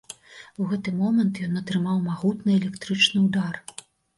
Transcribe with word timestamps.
У 0.63 0.69
гэты 0.71 0.93
момант 1.01 1.41
ён 1.47 1.61
атрымаў 1.63 2.01
магутны 2.09 2.51
электрычны 2.59 3.19
ўдар. 3.29 3.65